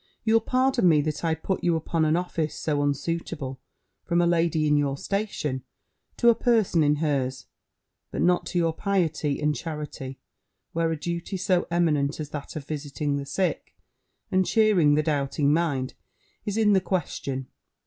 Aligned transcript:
You'll 0.23 0.41
pardon 0.41 0.89
me 0.89 1.01
that 1.03 1.23
I 1.23 1.35
put 1.35 1.63
you 1.63 1.75
upon 1.75 2.05
an 2.05 2.15
office 2.15 2.55
so 2.55 2.81
unsuitable 2.81 3.59
from 4.03 4.19
a 4.19 4.25
lady 4.25 4.65
in 4.67 4.75
your 4.75 4.97
station, 4.97 5.63
to 6.17 6.29
a 6.29 6.33
person 6.33 6.81
in 6.81 6.95
hers; 6.95 7.45
but 8.09 8.23
not 8.23 8.47
to 8.47 8.57
your 8.57 8.73
piety 8.73 9.39
and 9.39 9.55
charity, 9.55 10.19
where 10.73 10.89
a 10.91 10.97
duty 10.99 11.37
so 11.37 11.67
eminent 11.69 12.19
as 12.19 12.31
that 12.31 12.55
of 12.55 12.65
visiting 12.65 13.17
the 13.17 13.27
sick, 13.27 13.75
and 14.31 14.47
cheering 14.47 14.95
the 14.95 15.03
doubting 15.03 15.53
mind, 15.53 15.93
is 16.47 16.57
in 16.57 16.73
the 16.73 16.81
question. 16.81 17.45